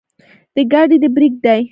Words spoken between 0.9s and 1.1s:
د